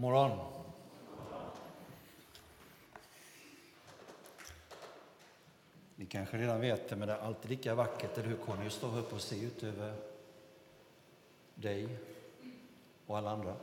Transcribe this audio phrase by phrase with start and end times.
[0.00, 0.38] God morgon.
[5.96, 8.72] Ni kanske redan vet det, men det är alltid lika vackert, eller hur Conny, att
[8.72, 9.94] stå upp och se ut över
[11.54, 11.98] dig
[13.06, 13.56] och alla andra.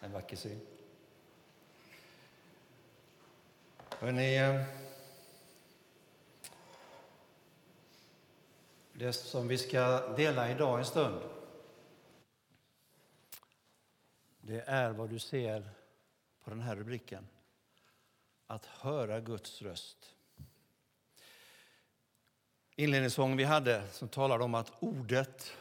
[0.00, 0.60] En vacker syn.
[3.88, 4.62] Hörrni, eh,
[8.92, 11.33] det som vi ska dela idag en stund
[14.54, 15.70] det är vad du ser
[16.42, 17.28] på den här rubriken.
[18.46, 20.14] Att höra Guds röst.
[22.76, 25.56] Inledningssången vi hade som talade om att ordet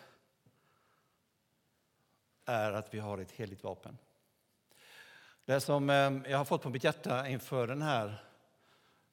[2.46, 3.98] är att vi har ett heligt vapen.
[5.46, 8.24] Det som ehm, jag har fått på mitt hjärta inför den här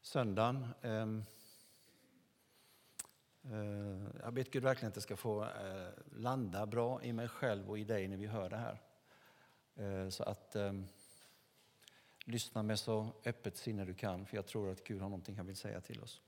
[0.01, 1.25] söndagen ehm,
[3.45, 7.71] eh, jag ber Gud verkligen att det ska få eh, landa bra i mig själv
[7.71, 8.81] och i dig när vi hör det här.
[9.81, 10.87] Eh, så att ehm,
[12.25, 15.47] lyssna med så öppet sinne du kan, för jag tror att Gud har någonting han
[15.47, 16.21] vill säga till oss.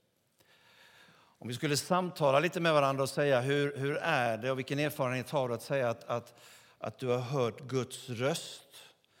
[1.15, 4.79] Om vi skulle samtala lite med varandra och säga hur, hur är det och vilken
[4.79, 6.39] erfarenhet har du att säga att, att,
[6.77, 8.75] att du har hört Guds röst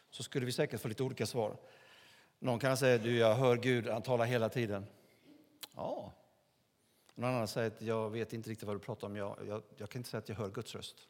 [0.09, 1.57] så skulle vi säkert få lite olika svar.
[2.39, 4.85] Någon kan säga att jag hör Gud, han talar hela tiden.
[5.75, 6.13] Ja.
[7.15, 9.15] Någon annan säger att jag vet inte riktigt vad du pratar om.
[9.15, 11.07] Jag, jag, jag kan inte säga att jag hör Guds röst.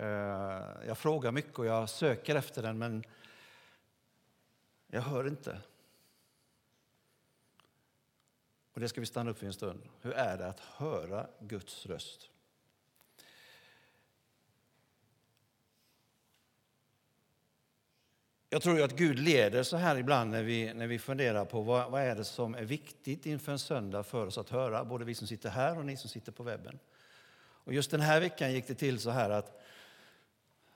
[0.00, 0.06] Eh,
[0.86, 3.04] jag frågar mycket och jag söker efter den, men
[4.86, 5.60] jag hör inte.
[8.72, 9.82] Och Det ska vi stanna upp för en stund.
[10.00, 12.30] Hur är det att höra Guds röst?
[18.48, 21.90] Jag tror att Gud leder så här ibland när vi, när vi funderar på vad,
[21.90, 25.14] vad är det som är viktigt inför en söndag för oss att höra, både vi
[25.14, 26.78] som sitter här och ni som sitter på webben.
[27.40, 29.59] Och just den här veckan gick det till så här att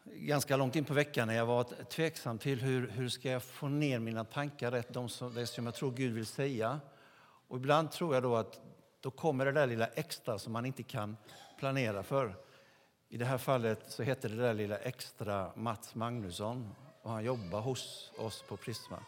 [0.05, 3.69] ganska långt in på veckan när jag var tveksam till hur, hur ska jag få
[3.69, 6.81] ner mina tankar rätt, de som, det som jag tror Gud vill säga.
[7.48, 8.60] Och ibland tror jag då att
[9.00, 11.16] då kommer det där lilla extra som man inte kan
[11.59, 12.37] planera för.
[13.09, 17.60] I det här fallet så heter det där lilla extra Mats Magnusson och han jobbar
[17.60, 18.98] hos oss på Prisma.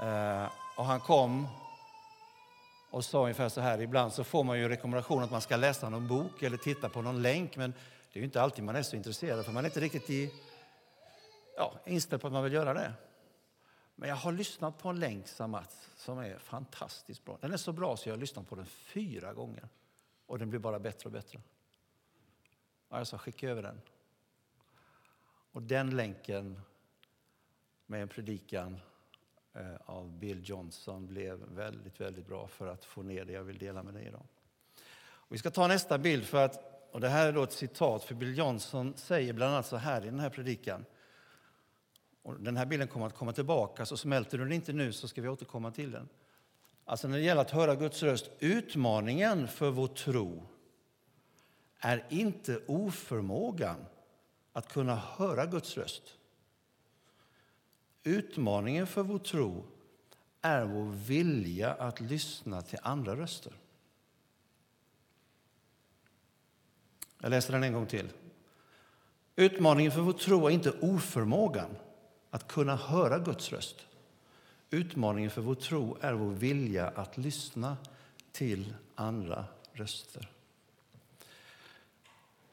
[0.00, 1.48] Eh, och han kom
[2.90, 5.88] och sa ungefär så här, ibland så får man ju rekommendation att man ska läsa
[5.88, 7.74] någon bok eller titta på någon länk, men
[8.12, 10.32] det är inte alltid man är så intresserad, för man är inte riktigt i,
[11.56, 12.92] ja, inställd på att man vill göra det.
[13.94, 17.38] Men jag har lyssnat på en länk, Mats, som är fantastiskt bra.
[17.40, 19.68] Den är så bra så jag har lyssnat på den fyra gånger.
[20.26, 21.40] Och den blir bara bättre och bättre.
[22.88, 23.80] Och jag sa, skicka över den.
[25.52, 26.60] Och den länken
[27.86, 28.80] med en predikan
[29.52, 33.58] eh, av Bill Johnson blev väldigt, väldigt bra för att få ner det jag vill
[33.58, 34.26] dela med dig idag.
[35.04, 38.04] Och vi ska ta nästa bild för att, och det här är då ett citat,
[38.04, 40.84] för Bill Johnson säger bland annat så här i den här predikan.
[42.22, 45.08] Och den här bilden kommer att komma tillbaka, så smälter du den inte nu så
[45.08, 46.08] ska vi återkomma till den.
[46.84, 50.46] Alltså när det gäller att höra Guds röst, utmaningen för vår tro
[51.78, 53.84] är inte oförmågan
[54.52, 56.02] att kunna höra Guds röst.
[58.02, 59.64] Utmaningen för vår tro
[60.40, 63.52] är vår vilja att lyssna till andra röster.
[67.22, 68.08] Jag läser den en gång till.
[69.36, 71.76] Utmaningen för vår tro är inte oförmågan
[72.30, 73.76] att kunna höra Guds röst.
[74.70, 77.76] Utmaningen för vår tro är vår vilja att lyssna
[78.32, 80.28] till andra röster.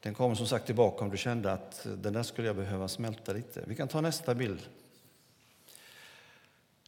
[0.00, 3.32] Den kommer som sagt tillbaka om du kände att den där skulle jag behöva smälta
[3.32, 3.64] lite.
[3.66, 4.60] Vi kan ta nästa bild.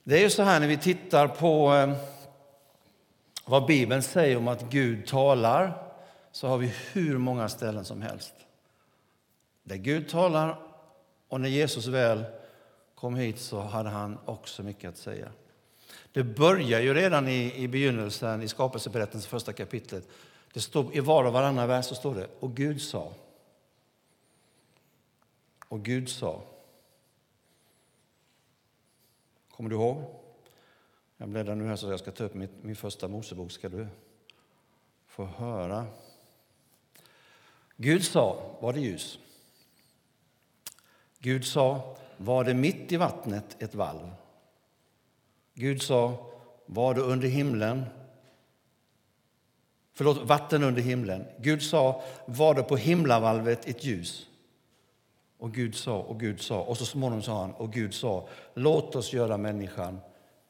[0.05, 1.97] Det är ju så här när vi tittar på eh,
[3.45, 5.92] vad Bibeln säger om att Gud talar
[6.33, 8.35] så har vi hur många ställen som helst.
[9.63, 10.59] Där Gud talar
[11.29, 12.25] och när Jesus väl
[12.95, 15.33] kom hit så hade han också mycket att säga.
[16.13, 20.09] Det börjar ju redan i, i begynnelsen, i skapelseberättelsens första kapitlet.
[20.53, 23.13] Det står, I var och varannan vers så står det och Gud sa.
[25.69, 26.43] Och Gud sa.
[29.51, 30.05] Kommer du ihåg?
[31.17, 33.53] Jag bläddrar nu här så jag ska ta upp mitt, min första Mosebok.
[33.53, 33.87] Ska du
[35.07, 35.87] få höra.
[37.77, 39.19] Gud sa, var det ljus?
[41.19, 44.11] Gud sa, var det mitt i vattnet ett valv?
[45.55, 46.31] Gud sa,
[46.67, 47.85] var det under himlen
[49.95, 51.25] Förlåt, vatten under himlen.
[51.39, 54.29] Gud sa, var det på himlavalvet ett ljus?
[55.39, 58.97] Och Gud sa, och Gud sa, och så småningom sa han, och Gud sa, låt
[58.97, 60.01] oss göra människan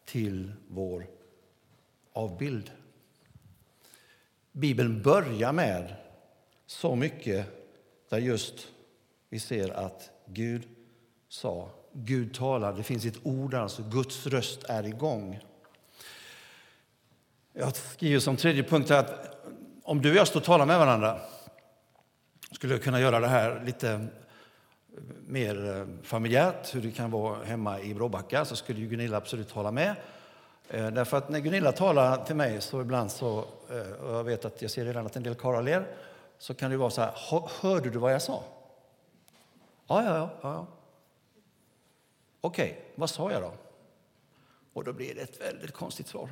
[0.04, 1.06] till vår
[2.12, 2.70] avbild.
[4.52, 5.94] Bibeln börjar med
[6.72, 7.46] så mycket
[8.08, 8.68] där just
[9.28, 10.68] vi ser att Gud
[11.28, 11.70] sa.
[11.92, 15.40] Gud talar, det finns ett ord, alltså Guds röst är igång.
[17.52, 19.36] Jag skriver som tredje punkt att
[19.82, 21.20] om du och jag står och talar med varandra
[22.52, 24.06] skulle jag kunna göra det här lite
[25.26, 29.50] mer eh, familjärt, hur det kan vara hemma i Bråbacka, så skulle ju Gunilla absolut
[29.50, 29.94] hålla med.
[30.68, 34.44] Eh, därför att när Gunilla talar till mig så ibland så, eh, och jag vet
[34.44, 35.86] att jag ser redan att en del karlar ler,
[36.38, 37.14] så kan det vara så här,
[37.60, 38.44] hörde du vad jag sa?
[39.86, 40.30] Ja, ja, ja.
[40.42, 40.66] ja.
[42.40, 43.52] Okej, okay, vad sa jag då?
[44.72, 46.30] Och då blir det ett väldigt konstigt svar.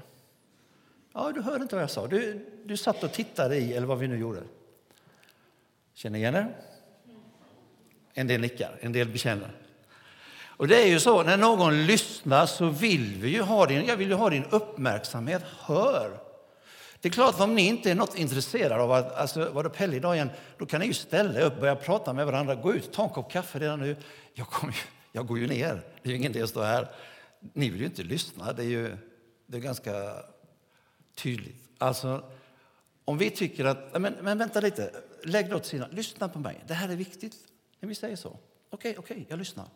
[1.12, 2.06] Ja, du hörde inte vad jag sa.
[2.06, 4.42] Du, du satt och tittade i, eller vad vi nu gjorde.
[5.94, 6.56] Känner igen er?
[8.12, 9.50] En del nickar, en del bekänner.
[10.60, 13.96] Och det är ju så, när någon lyssnar så vill vi ju ha din, jag
[13.96, 15.42] vill ju ha din uppmärksamhet.
[15.58, 16.29] Hör!
[17.00, 20.14] Det är klart, om ni inte är något intresserade av att, alltså, vara Pelle idag
[20.14, 23.10] igen, då kan ni ju ställa upp, börja prata med varandra, gå ut, ta en
[23.10, 23.96] kopp kaffe redan nu.
[24.34, 24.76] Jag, kommer,
[25.12, 26.88] jag går ju ner, det är ju ingen idé att stå här.
[27.40, 28.96] Ni vill ju inte lyssna, det är ju
[29.46, 30.24] det är ganska
[31.14, 31.68] tydligt.
[31.78, 32.24] Alltså,
[33.04, 36.64] om vi tycker att, men, men vänta lite, lägg det åt sidan, lyssna på mig,
[36.66, 37.36] det här är viktigt.
[37.80, 39.66] När vi säger så, okej, okay, okej, okay, jag lyssnar.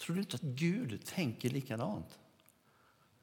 [0.00, 2.18] Tror du inte att Gud tänker likadant?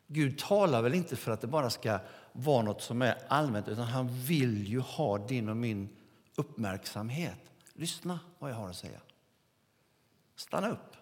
[0.08, 2.00] Gud talar väl inte för att det bara ska
[2.32, 5.90] vara något som är allmänt, utan han vill ju ha din och min
[6.36, 7.40] uppmärksamhet.
[7.74, 9.00] Lyssna vad jag har att säga.
[10.36, 10.96] Stanna upp.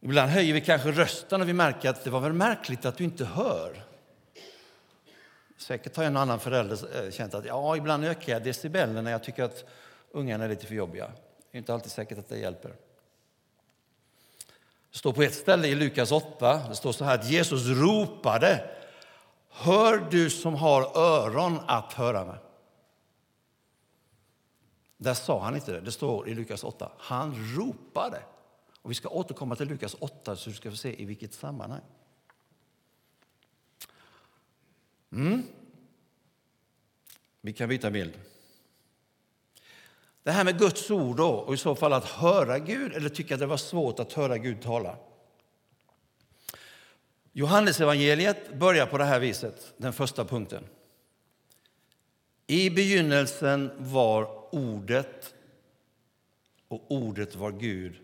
[0.00, 3.04] Ibland höjer vi kanske rösten och vi märker att det var väl märkligt att du
[3.04, 3.82] inte hör.
[5.56, 9.24] Säkert har en annan förälder eh, känt att ja, ibland ökar jag decibelen när jag
[9.24, 9.64] tycker att
[10.10, 11.06] ungarna är lite för jobbiga.
[11.50, 12.87] Det är inte alltid säkert att det hjälper.
[14.92, 18.70] Det står på ett ställe i Lukas 8, det står så här att Jesus ropade
[19.50, 22.38] Hör du som har öron att höra med.
[24.96, 25.80] Där sa han inte det.
[25.80, 26.92] Det står i Lukas 8.
[26.98, 28.22] Han ropade.
[28.82, 31.80] Och vi ska återkomma till Lukas 8 så du ska få se i vilket sammanhang.
[35.12, 35.42] Mm.
[37.40, 38.20] Vi kan byta bild.
[40.22, 43.34] Det här med Guds ord då, och i så fall att höra Gud eller tycka
[43.34, 44.96] att det var svårt att höra Gud tala.
[47.32, 50.64] Johannesevangeliet börjar på det här viset, den första punkten.
[52.46, 55.34] I begynnelsen var Ordet
[56.68, 57.96] och Ordet var Gud,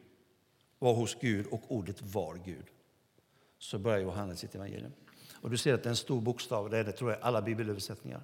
[0.79, 2.65] var hos Gud och Ordet var Gud.
[3.59, 4.93] Så börjar Johannes sitt evangelium.
[5.33, 7.43] Och du ser att det är en stor bokstav, det är det tror jag alla
[7.43, 8.23] bibelöversättningar.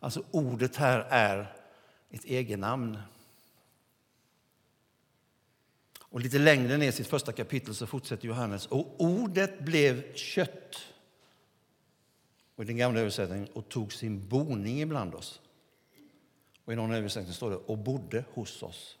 [0.00, 1.52] Alltså ordet här är
[2.10, 2.98] ett egennamn.
[6.00, 8.66] Och lite längre ner i sitt första kapitel så fortsätter Johannes.
[8.66, 10.76] Och ordet blev kött.
[12.54, 15.40] Och i den gamla översättningen och tog sin boning ibland oss.
[16.64, 18.98] Och i någon översättning står det och bodde hos oss.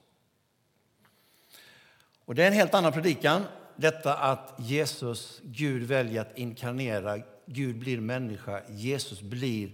[2.24, 3.44] Och det är en helt annan predikan.
[3.76, 9.72] Detta att Jesus, Gud väljer att inkarnera, Gud blir människa, Jesus blir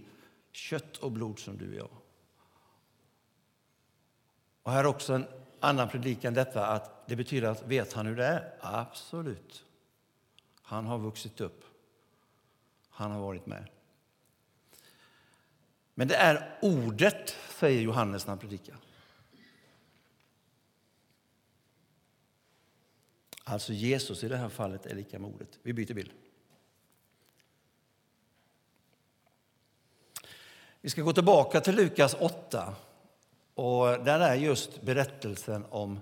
[0.51, 2.02] kött och blod som du och jag.
[4.63, 5.27] Och här är också en
[5.59, 8.53] annan predikan detta att det betyder att vet han hur det är?
[8.59, 9.65] Absolut.
[10.61, 11.63] Han har vuxit upp.
[12.89, 13.67] Han har varit med.
[15.93, 18.75] Men det är ordet, säger Johannes när han predikar.
[23.43, 25.59] Alltså Jesus i det här fallet är lika med ordet.
[25.61, 26.11] Vi byter bild.
[30.81, 32.75] Vi ska gå tillbaka till Lukas 8
[33.55, 35.99] och där är just berättelsen om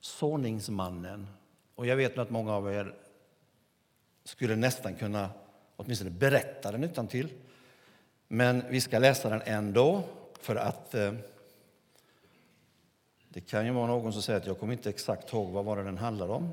[0.00, 1.26] såningsmannen.
[1.74, 2.94] Och jag vet att många av er
[4.24, 5.30] skulle nästan kunna
[5.76, 7.28] åtminstone berätta den utan till.
[8.28, 10.02] Men vi ska läsa den ändå,
[10.40, 11.14] för att eh,
[13.28, 15.76] det kan ju vara någon som säger att jag kommer inte exakt ihåg vad var
[15.76, 16.50] det den handlar om.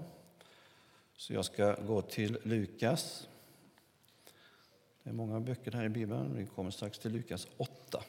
[1.18, 3.28] Så jag ska gå till Lukas.
[5.04, 6.38] Det är många böcker här i Bibeln.
[6.38, 8.04] Vi kommer strax till Lukas 8.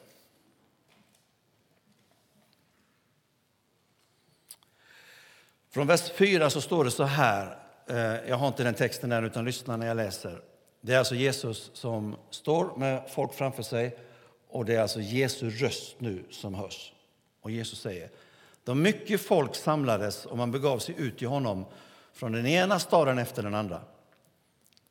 [5.72, 7.58] Från vers 4 så står det så här.
[7.86, 7.96] Eh,
[8.28, 10.40] jag har inte den texten där, utan lyssna när jag läser.
[10.80, 13.98] Det är alltså Jesus som står med folk framför sig
[14.48, 16.92] och det är alltså Jesu röst nu som hörs.
[17.40, 18.10] Och Jesus säger,
[18.64, 21.64] då mycket folk samlades och man begav sig ut till honom
[22.12, 23.80] från den ena staden efter den andra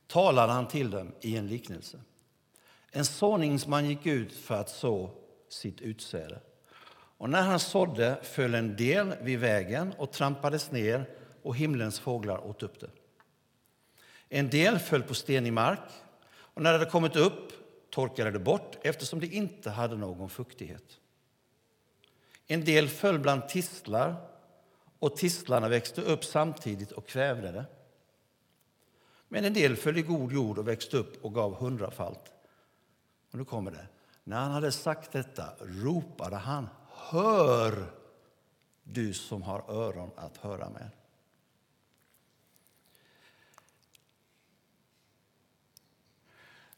[0.07, 1.97] talade han till dem i en liknelse.
[2.91, 5.09] En såningsman gick ut för att så
[5.49, 6.39] sitt utsäde.
[7.21, 11.09] Och när han sådde föll en del vid vägen och trampades ner
[11.41, 12.89] och himlens fåglar åt upp det.
[14.29, 15.89] En del föll på stenig mark
[16.31, 17.51] och när det hade kommit upp
[17.89, 20.99] torkade det bort eftersom det inte hade någon fuktighet.
[22.47, 24.15] En del föll bland tistlar
[24.99, 27.65] och tistlarna växte upp samtidigt och kvävde det.
[29.27, 32.33] Men en del föll i god jord och växte upp och gav hundrafalt.
[33.31, 33.87] Och nu kommer det.
[34.23, 36.67] När han hade sagt detta ropade han
[37.09, 37.91] Hör,
[38.83, 40.89] du som har öron att höra med.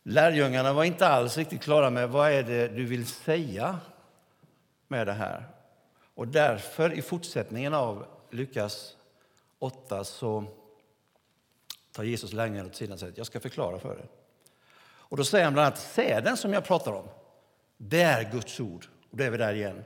[0.04, 3.80] Lärjungarna var inte alls riktigt klara med vad är det du vill säga
[4.88, 5.48] med det här.
[6.16, 8.98] Och därför i fortsättningen av Lukas
[9.60, 10.46] 8 så
[11.92, 14.08] tar Jesus lärjungarna åt sidan och säger jag ska förklara för er.
[14.86, 17.08] Och då säger han bland annat säden som jag pratar om.
[17.78, 18.88] Det är Guds ord.
[19.12, 19.84] Och då är vi där igen.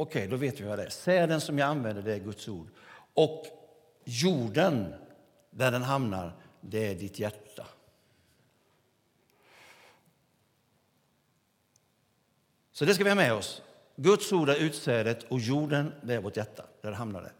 [0.00, 0.90] Okej, då vet vi vad det är.
[0.90, 2.68] Säden som jag använder, det är Guds ord.
[3.14, 3.46] Och
[4.04, 4.94] jorden,
[5.50, 7.66] där den hamnar, det är ditt hjärta.
[12.72, 13.62] Så det ska vi ha med oss.
[13.96, 16.64] Guds ord är utsädet och jorden det är vårt hjärta.
[16.80, 17.32] Där hamnar det.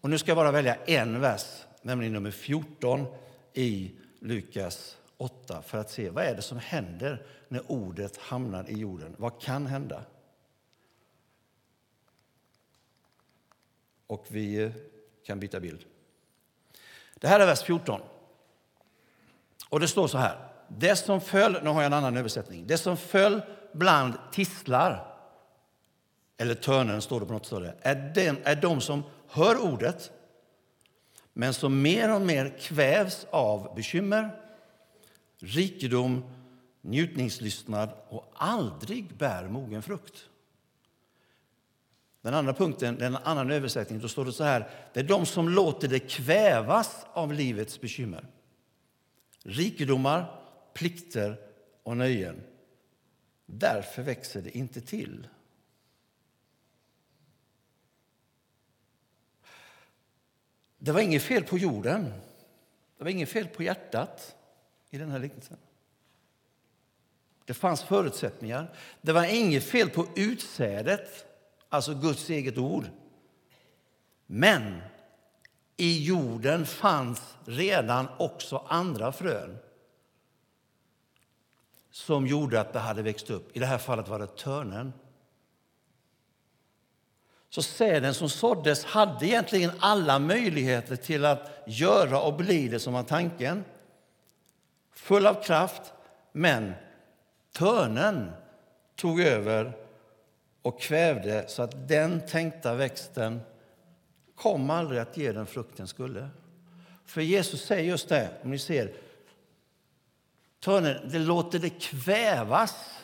[0.00, 3.06] Och nu ska jag bara välja en vers, nämligen nummer 14
[3.52, 8.78] i Lukas 8 för att se vad är det som händer när ordet hamnar i
[8.78, 9.14] jorden.
[9.18, 10.04] Vad kan hända?
[14.12, 14.72] Och vi
[15.26, 15.84] kan byta bild.
[17.14, 18.00] Det här är vers 14.
[19.68, 20.48] Och det står så här.
[20.68, 22.66] Det som föll, nu har jag en annan översättning.
[22.66, 23.42] Det som föll
[23.72, 25.16] bland tistlar,
[26.36, 30.12] eller törnen står det på något ställe, är, den, är de som hör ordet
[31.32, 34.30] men som mer och mer kvävs av bekymmer,
[35.38, 36.24] rikedom,
[36.80, 40.28] njutningslystnad och aldrig bär mogen frukt.
[42.22, 44.70] Den andra punkten, den annan översättning, då står det så här.
[44.92, 48.26] Det är de som låter det kvävas av livets bekymmer.
[49.44, 50.40] Rikedomar,
[50.74, 51.36] plikter
[51.82, 52.42] och nöjen.
[53.46, 55.28] Därför växer det inte till.
[60.78, 62.12] Det var inget fel på jorden.
[62.98, 64.36] Det var inget fel på hjärtat
[64.90, 65.58] i den här liknelsen.
[67.44, 68.74] Det fanns förutsättningar.
[69.00, 71.26] Det var inget fel på utsädet,
[71.72, 72.84] alltså Guds eget ord.
[74.26, 74.82] Men
[75.76, 79.58] i jorden fanns redan också andra frön
[81.90, 83.56] som gjorde att det hade växt upp.
[83.56, 84.92] I det här fallet var det törnen.
[87.50, 92.92] Så säden som såddes hade egentligen alla möjligheter till att göra och bli det som
[92.92, 93.64] var tanken.
[94.92, 95.92] Full av kraft,
[96.32, 96.72] men
[97.52, 98.32] törnen
[98.96, 99.81] tog över
[100.62, 103.40] och kvävde så att den tänkta växten
[104.34, 106.28] kom aldrig att ge den frukten skulle.
[107.04, 108.92] För Jesus säger just det, om ni ser,
[110.60, 112.98] törnen, det låter det kvävas.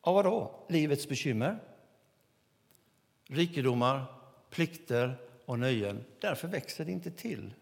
[0.00, 0.64] Av vad då?
[0.68, 1.58] Livets bekymmer,
[3.28, 4.04] rikedomar,
[4.50, 6.04] plikter och nöjen.
[6.20, 7.54] Därför växer det inte till.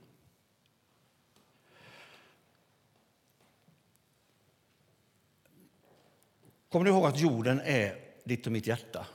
[6.71, 9.07] Kommer du ihåg att jorden är ditt och mitt hjärta?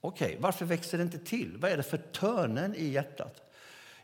[0.00, 1.56] Okej, okay, varför växer det inte till?
[1.58, 3.42] Vad är det för törnen i hjärtat?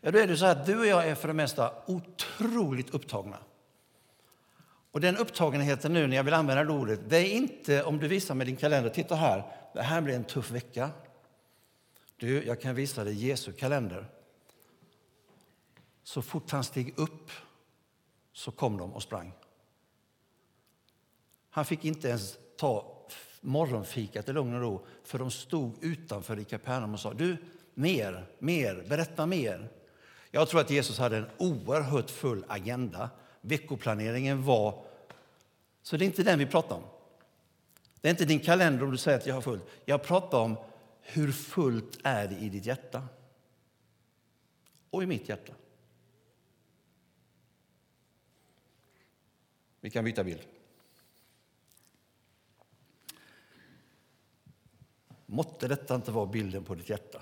[0.01, 3.39] Ja, då är det så att du och jag är för det mesta otroligt upptagna.
[4.91, 8.09] Och den upptagenheten nu när jag vill använda det ordet, det är inte om du
[8.09, 10.91] visar med din kalender, titta här, det här blir en tuff vecka.
[12.17, 14.07] Du, jag kan visa dig Jesu kalender.
[16.03, 17.31] Så fort han steg upp
[18.33, 19.33] så kom de och sprang.
[21.55, 23.07] Han fick inte ens ta
[23.41, 27.37] morgonfikat i lugn och ro för de stod utanför i Kapernaum och sa du,
[27.75, 29.69] mer, mer, berätta mer.
[30.31, 33.11] Jag tror att Jesus hade en oerhört full agenda.
[33.41, 34.85] Veckoplaneringen var...
[35.83, 36.83] Så det är inte den vi pratar om.
[38.01, 39.67] Det är inte din kalender om du säger att jag har fullt.
[39.85, 40.57] Jag pratar om
[41.01, 43.03] hur fullt är det i ditt hjärta
[44.91, 45.53] och i mitt hjärta.
[49.81, 50.52] Vi kan byta bild.
[55.33, 57.21] Måtte detta inte vara bilden på ditt hjärta.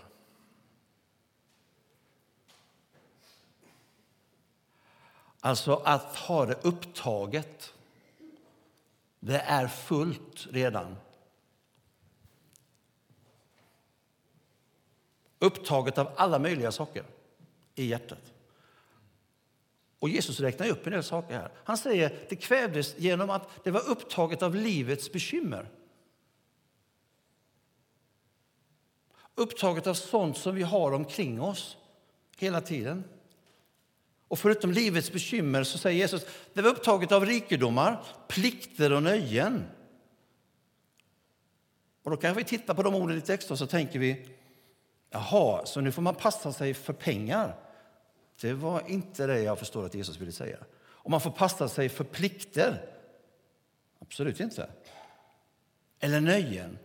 [5.41, 7.75] Alltså att ha det upptaget.
[9.21, 10.97] Det är fullt redan.
[15.39, 17.05] Upptaget av alla möjliga saker
[17.75, 18.33] i hjärtat.
[19.99, 21.51] Och Jesus räknar upp en del saker här.
[21.65, 25.69] Han säger att det kvävdes genom att det var upptaget av livets bekymmer.
[29.35, 31.77] Upptaget av sånt som vi har omkring oss
[32.39, 33.05] hela tiden.
[34.29, 39.65] Och förutom livets bekymmer så säger Jesus det var upptaget av rikedomar, plikter och nöjen.
[42.03, 44.29] Och då kan vi titta på de orden lite extra så tänker vi
[45.11, 47.57] jaha, så nu får man passa sig för pengar.
[48.41, 50.59] Det var inte det jag förstår att Jesus ville säga.
[50.81, 52.87] Och man får passa sig för plikter.
[53.99, 54.71] Absolut inte.
[56.01, 56.79] Eller nöjen.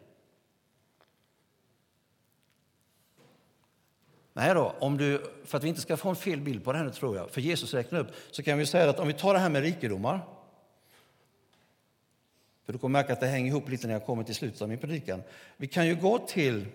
[4.37, 6.77] Nej då, om du, för att vi inte ska få en fel bild på det
[6.77, 9.33] här tror jag, för Jesus räknar upp, så kan vi säga att om vi tar
[9.33, 10.19] det här med rikedomar,
[12.65, 14.69] för du kommer märka att det hänger ihop lite när jag kommer till slutet av
[14.69, 15.23] min predikan.
[15.57, 16.65] Vi kan ju gå till,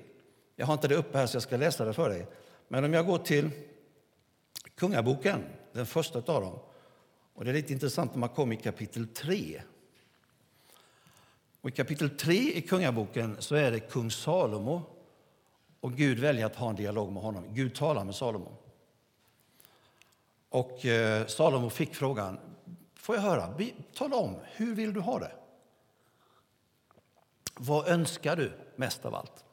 [0.57, 2.27] jag har inte det uppe här så jag ska läsa det för dig,
[2.69, 3.51] men om jag går till
[4.75, 6.59] Kungaboken, den första av dem,
[7.35, 9.63] och det är lite intressant när man kommer i kapitel 3.
[11.61, 15.00] Och I kapitel 3 i Kungaboken så är det kung Salomo
[15.81, 17.45] och Gud väljer att ha en dialog med honom.
[17.55, 18.57] Gud talar med Salomo.
[20.49, 22.39] Och eh, Salomo fick frågan,
[22.95, 23.55] får jag höra,
[23.95, 25.33] tala om, hur vill du ha det?
[27.55, 29.45] Vad önskar du mest av allt?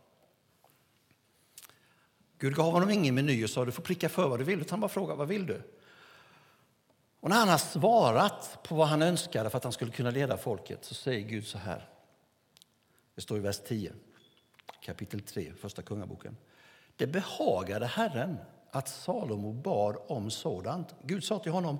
[2.39, 4.69] Gud gav honom ingen meny och sa du får pricka för vad du vill, utan
[4.69, 5.62] han bara fråga vad vill du?
[7.19, 10.38] Och när han har svarat på vad han önskade för att han skulle kunna leda
[10.38, 11.89] folket så säger Gud så här.
[13.15, 13.93] Det står i vers 10
[14.81, 16.38] kapitel 3, Första Kungaboken.
[16.95, 18.38] Det behagade Herren
[18.71, 20.95] att Salomo bar om sådant.
[21.03, 21.77] Gud sa till honom,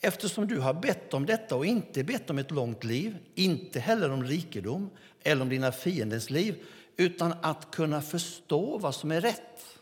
[0.00, 4.10] eftersom du har bett om detta och inte bett om ett långt liv, inte heller
[4.10, 4.90] om rikedom
[5.22, 6.64] eller om dina fiendens liv,
[6.96, 9.78] utan att kunna förstå vad som är rätt.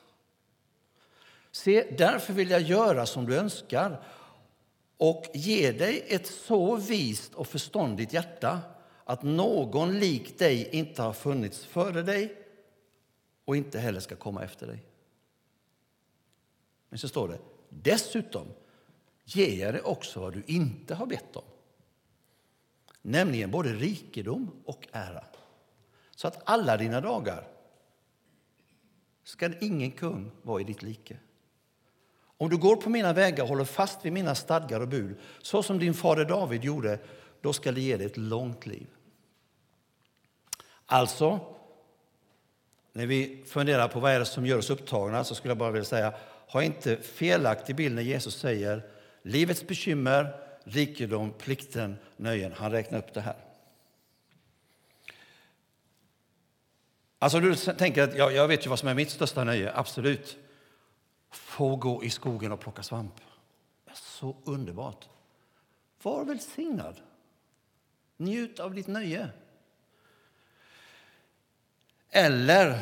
[1.52, 4.02] Se, därför vill jag göra som du önskar
[4.96, 8.60] och ge dig ett så vist och förståndigt hjärta
[9.04, 12.43] att någon lik dig inte har funnits före dig
[13.44, 14.84] och inte heller ska komma efter dig.
[16.88, 18.46] Men så står det, dessutom
[19.24, 21.44] ger jag dig också vad du inte har bett om.
[23.02, 25.24] Nämligen både rikedom och ära.
[26.16, 27.48] Så att alla dina dagar
[29.24, 31.16] ska ingen kung vara i ditt like.
[32.36, 35.62] Om du går på mina vägar och håller fast vid mina stadgar och bud, så
[35.62, 36.98] som din fader David gjorde,
[37.40, 38.86] då ska det ge dig ett långt liv.
[40.86, 41.53] Alltså,
[42.96, 45.70] när vi funderar på vad är det som gör oss upptagna så skulle jag bara
[45.70, 46.14] vilja säga,
[46.48, 48.82] ha inte felaktig bild när Jesus säger
[49.22, 52.52] livets bekymmer, rikedom, plikten, nöjen.
[52.52, 53.36] Han räknar upp det här.
[57.18, 60.36] Alltså du tänker att jag, jag vet ju vad som är mitt största nöje, absolut.
[61.30, 63.14] Få gå i skogen och plocka svamp.
[63.94, 65.08] Så underbart.
[66.02, 67.00] Var välsignad.
[68.16, 69.30] Njut av ditt nöje.
[72.16, 72.78] Eller...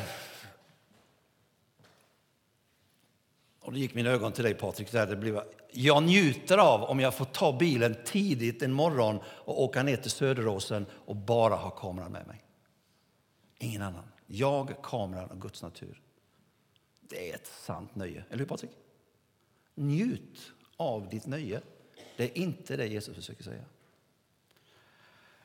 [3.59, 4.91] Och då gick mina ögon till dig, Patrik.
[4.91, 5.41] Där det blev,
[5.71, 10.11] jag njuter av om jag får ta bilen tidigt en morgon och åka ner till
[10.11, 12.43] Söderåsen och bara ha kameran med mig.
[13.59, 14.03] Ingen annan.
[14.27, 16.01] Jag, kameran och Guds natur.
[17.01, 18.23] Det är ett sant nöje.
[18.29, 18.71] Eller hur, Patrik?
[19.75, 21.61] Njut av ditt nöje.
[22.17, 23.63] Det är inte det Jesus försöker säga.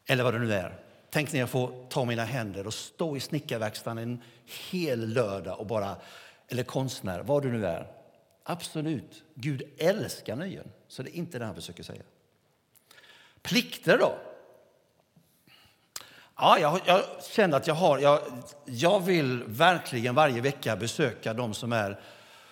[0.07, 0.88] Eller vad det nu är.
[1.11, 4.23] Tänk när jag får ta mina händer och stå i snickarverkstaden en
[4.71, 5.97] hel lördag och bara,
[6.49, 7.87] eller konstnär, vad du nu är.
[8.43, 12.03] Absolut, Gud älskar nöjen, så det är inte det han försöker säga.
[13.43, 14.19] Plikter då?
[16.37, 18.21] Ja, jag, jag känner att jag har, jag,
[18.65, 22.01] jag vill verkligen varje vecka besöka de som är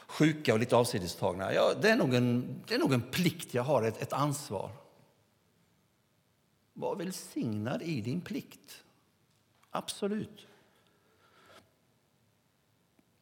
[0.07, 1.55] sjuka och lite avsidestagna.
[1.55, 4.71] Ja, det, är nog en, det är nog en plikt jag har, ett, ett ansvar.
[6.79, 8.85] Var välsignad i din plikt.
[9.71, 10.47] Absolut.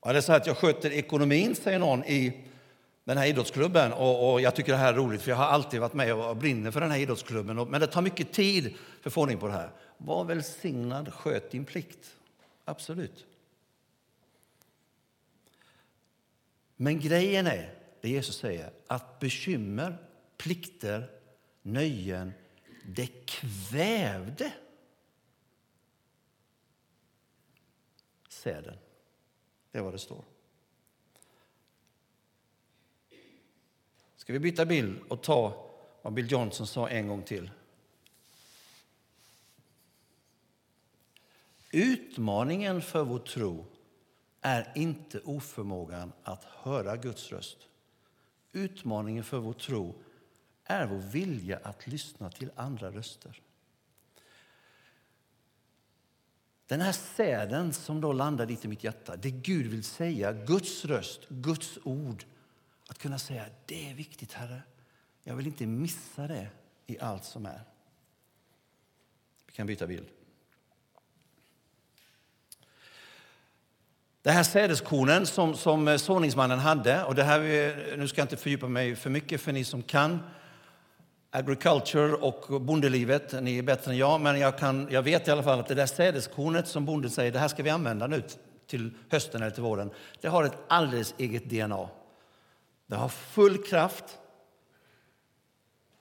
[0.03, 2.47] Ja, det är så att jag sköter ekonomin, säger någon i
[3.05, 3.93] den här idrottsklubben.
[3.93, 6.37] Och, och, jag tycker det här är roligt, för jag har alltid varit med och
[6.37, 7.57] brinner för den här idrottsklubben.
[7.57, 9.71] Men det tar mycket tid för att få ordning på det här.
[9.97, 12.17] Var välsignad, sköt din plikt.
[12.64, 13.27] Absolut.
[16.77, 19.97] Men grejen är, det Jesus säger, att bekymmer,
[20.37, 21.11] plikter,
[21.62, 22.33] nöjen
[22.87, 24.53] det kvävde
[28.29, 28.79] säden.
[29.70, 30.25] Det är vad det står.
[34.16, 35.70] Ska vi byta bild och ta
[36.03, 37.51] vad Bill Johnson sa en gång till?
[41.73, 43.66] Utmaningen för vår tro
[44.40, 47.59] är inte oförmågan att höra Guds röst.
[48.53, 50.03] Utmaningen för vår tro
[50.64, 53.40] är vår vilja att lyssna till andra röster.
[56.66, 60.85] Den här säden som då landar lite i mitt hjärta, det Gud vill säga, Guds
[60.85, 62.24] röst, Guds ord.
[62.88, 64.62] Att kunna säga, det är viktigt Herre.
[65.22, 66.48] Jag vill inte missa det
[66.87, 67.61] i allt som är.
[69.46, 70.09] Vi kan byta bild.
[74.22, 78.24] Det här sädeskornen som, som eh, såningsmannen hade, och det här, eh, nu ska jag
[78.24, 80.18] inte fördjupa mig för mycket för ni som kan
[81.35, 85.42] agriculture och bondelivet, ni är bättre än jag, men jag, kan, jag vet i alla
[85.42, 88.23] fall att det där sädeskornet som bonden säger, det här ska vi använda nu
[88.66, 91.88] till hösten eller till våren, det har ett alldeles eget DNA.
[92.87, 94.18] Det har full kraft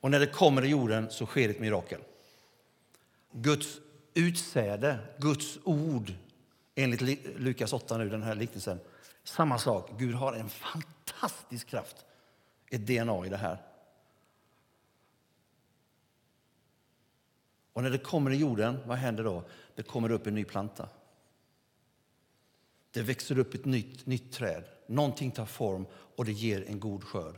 [0.01, 1.99] och när det kommer i jorden så sker ett mirakel.
[3.31, 3.77] Guds
[4.13, 6.13] utsäde, Guds ord,
[6.75, 7.01] enligt
[7.39, 8.79] Lukas 8 nu, den här liknelsen.
[9.23, 12.05] Samma sak, Gud har en fantastisk kraft,
[12.69, 13.72] ett DNA i det här.
[17.73, 19.43] Och när det kommer i jorden, vad händer då?
[19.75, 20.89] Det kommer upp en ny planta.
[22.91, 24.63] Det växer upp ett nytt, nytt träd.
[24.87, 27.35] Någonting tar form och det ger en god skörd.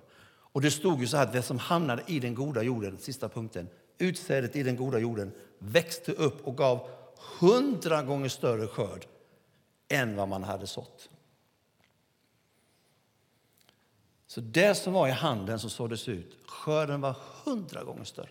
[0.55, 3.29] Och det stod ju så här att det som hamnade i den goda jorden, sista
[3.29, 6.89] punkten, utsädet i den goda jorden växte upp och gav
[7.39, 9.05] hundra gånger större skörd
[9.87, 11.09] än vad man hade sått.
[14.27, 18.29] Så det som var i handen som såddes ut, skörden var hundra gånger större.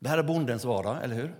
[0.00, 1.36] Det här är bondens vardag, eller hur?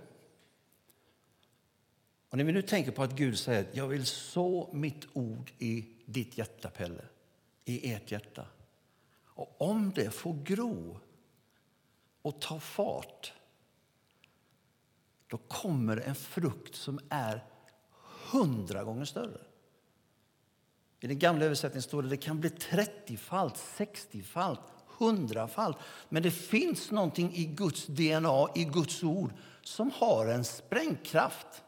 [2.29, 5.51] Och när vi nu tänker på att Gud säger att jag vill så mitt ord
[5.57, 7.05] i ditt hjärta, Pelle,
[7.65, 8.45] i ert hjärta.
[9.25, 10.99] Och om det får gro
[12.21, 13.33] och ta fart,
[15.27, 17.45] då kommer en frukt som är
[18.31, 19.41] hundra gånger större.
[20.99, 24.59] I den gamla översättningen står det att det kan bli 30-falt, 60-falt,
[25.05, 25.77] hundrafalt.
[26.09, 31.63] Men det finns någonting i Guds DNA, i Guds ord, som har en sprängkraft.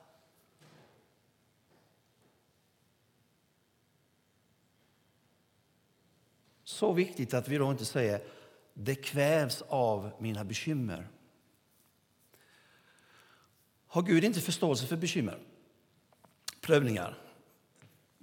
[6.63, 8.21] Så viktigt att vi då inte säger
[8.73, 11.07] det kvävs av mina bekymmer.
[13.87, 15.39] Har Gud inte förståelse för bekymmer?
[16.61, 17.22] Prövningar?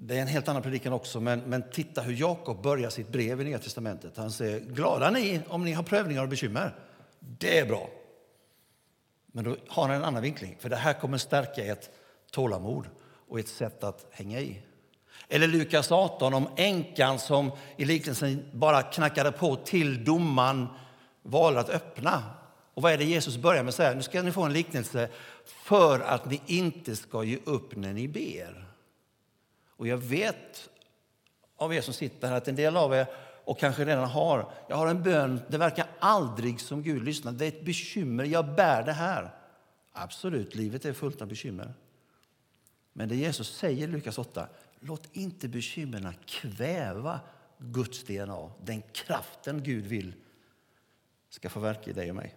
[0.03, 3.41] Det är en helt annan predikan också, men, men titta hur Jakob börjar sitt brev
[3.41, 4.17] i Nya Testamentet.
[4.17, 6.75] Han säger, glada ni om ni har prövningar och bekymmer.
[7.21, 7.89] Det är bra.
[9.27, 11.91] Men då har han en annan vinkling, för det här kommer stärka ett
[12.31, 12.87] tålamod
[13.29, 14.63] och ett sätt att hänga i.
[15.29, 20.67] Eller Lukas 18 om änkan som i liknelsen bara knackade på till domaren
[21.23, 22.23] valde att öppna.
[22.75, 23.95] Och vad är det Jesus börjar med säga?
[23.95, 25.09] Nu ska ni få en liknelse
[25.45, 28.69] för att ni inte ska ge upp när ni ber.
[29.81, 30.71] Och jag vet
[31.57, 33.07] av er som sitter här att en del av er
[33.45, 37.33] och kanske redan har, jag har en bön, det verkar aldrig som Gud lyssnar.
[37.33, 39.35] Det är ett bekymmer, jag bär det här.
[39.93, 41.75] Absolut, livet är fullt av bekymmer.
[42.93, 44.49] Men det Jesus säger i Lukas 8,
[44.81, 47.21] låt inte bekymren kväva
[47.59, 50.14] Guds DNA, den kraften Gud vill
[51.29, 52.35] ska få verka i dig och mig.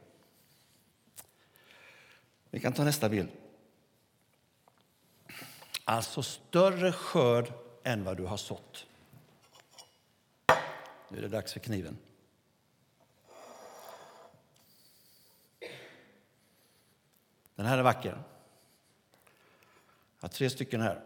[2.49, 3.29] Vi kan ta nästa bild.
[5.85, 8.85] Alltså större skörd än vad du har sått.
[11.09, 11.97] Nu är det dags för kniven.
[17.55, 18.09] Den här är vacker.
[18.09, 18.17] Jag
[20.21, 21.01] har tre stycken här.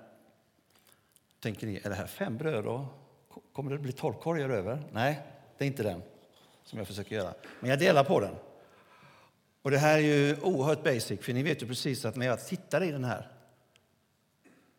[1.40, 2.88] Tänker ni, är det här fem bröd Då?
[3.54, 4.84] kommer det bli tolv korgar över?
[4.92, 5.22] Nej,
[5.58, 6.02] det är inte den
[6.64, 7.34] som jag försöker göra.
[7.60, 8.36] Men jag delar på den.
[9.62, 12.46] Och det här är ju oerhört basic, för ni vet ju precis att när jag
[12.46, 13.37] tittar i den här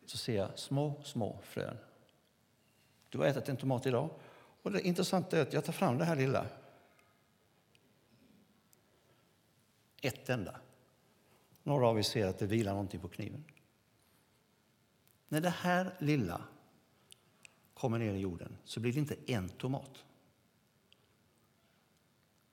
[0.09, 1.77] så ser jag små, små frön.
[3.09, 4.09] Du har ätit en tomat idag.
[4.61, 6.47] Och det intressanta är att jag tar fram det här lilla.
[10.01, 10.59] Ett enda.
[11.63, 13.43] Några av er ser att det vilar någonting på kniven.
[15.27, 16.41] När det här lilla
[17.73, 20.05] kommer ner i jorden så blir det inte en tomat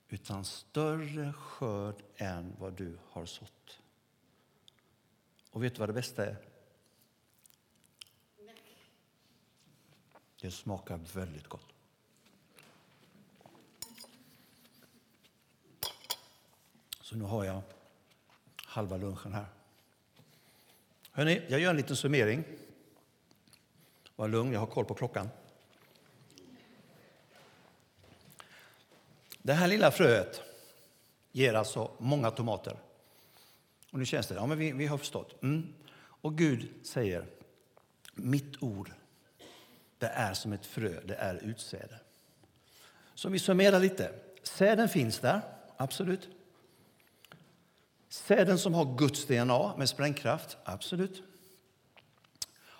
[0.09, 3.79] utan större skörd än vad du har sått.
[5.51, 6.37] Och vet du vad det bästa är?
[10.41, 11.73] Det smakar väldigt gott.
[17.01, 17.61] Så nu har jag
[18.65, 19.45] halva lunchen här.
[21.11, 22.43] Hörrni, jag gör en liten summering.
[24.15, 25.29] Var lugn, jag har koll på klockan.
[29.41, 30.41] Det här lilla fröet
[31.31, 32.77] ger alltså många tomater.
[33.91, 35.43] Och nu känns det, ja men vi, vi har förstått.
[35.43, 35.73] Mm.
[35.97, 37.25] Och Gud säger,
[38.13, 38.91] mitt ord
[39.99, 41.99] det är som ett frö, det är utsäde.
[43.15, 44.11] Så vi summerar lite.
[44.43, 45.41] Säden finns där,
[45.77, 46.29] absolut.
[48.09, 51.23] Säden som har Guds DNA med sprängkraft, absolut.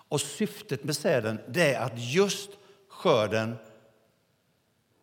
[0.08, 2.50] Och syftet med säden det är att just
[2.88, 3.56] skörden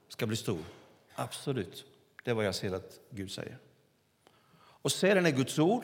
[0.07, 0.63] ska bli stor.
[1.15, 1.85] Absolut.
[2.23, 3.57] Det är vad jag ser att Gud säger.
[4.57, 5.83] Och säden är Guds ord.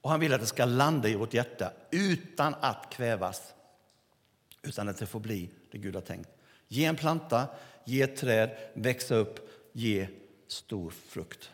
[0.00, 3.53] Och han vill att det ska landa i vårt hjärta utan att kvävas.
[4.64, 6.30] Utan att det får bli det Gud har tänkt.
[6.68, 7.48] Ge en planta,
[7.84, 10.08] ge ett träd, växa upp, ge
[10.46, 11.50] stor frukt.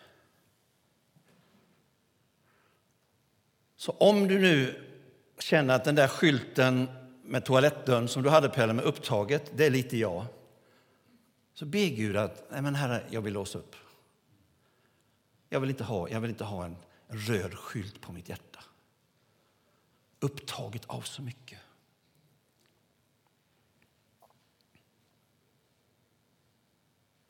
[3.77, 4.87] Så om du nu
[5.39, 6.89] känner att den där skylten
[7.25, 10.27] med toalettdörren som du hade Pelle med upptaget, det är lite jag.
[11.55, 13.77] Så be Gud att, nej men herre, jag vill låsa upp.
[15.49, 16.77] Jag vill inte ha, jag vill inte ha en
[17.09, 18.65] röd skylt på mitt hjärta.
[20.21, 21.59] Upptaget av så mycket.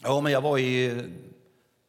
[0.03, 1.05] Ja, men jag var i,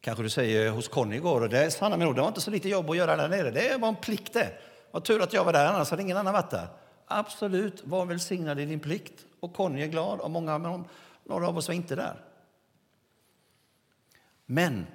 [0.02, 2.70] kanske du säger, hos Conny igår och det sanna mig det var inte så lite
[2.70, 3.52] jobb att göra där nere.
[3.52, 4.54] Det var en plikt det.
[4.92, 6.68] Vad tur att jag var där, annars hade ingen annan varit där.
[7.06, 9.26] Absolut, var välsignad i din plikt.
[9.40, 10.84] Och Conny är glad och många, men
[11.24, 12.26] några av oss var inte där.
[14.46, 14.86] Men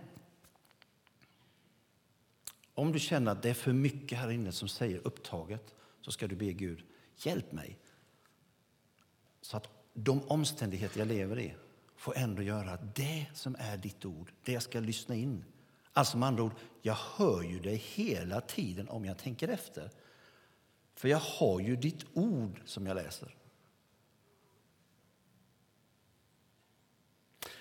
[2.74, 6.26] om du känner att det är för mycket här inne som säger upptaget så ska
[6.26, 6.84] du be Gud,
[7.16, 7.78] hjälp mig
[9.40, 11.54] så att de omständigheter jag lever i
[11.96, 15.44] får ändå göra det som är ditt ord, det jag ska lyssna in.
[15.92, 19.90] Alltså med andra ord, jag hör ju dig hela tiden om jag tänker efter.
[20.94, 23.36] För jag har ju ditt ord som jag läser.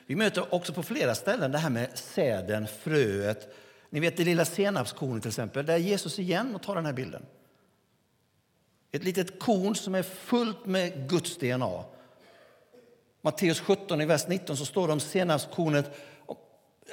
[0.06, 3.56] Vi möter också på flera ställen det här med säden, fröet.
[3.90, 5.66] Ni vet det lilla senapskornet till exempel.
[5.66, 7.26] Där är Jesus igen och tar den här bilden.
[8.92, 11.84] Ett litet korn som är fullt med Guds DNA.
[13.26, 15.98] Matteus 17, i vers 19, så står det om senapskornet.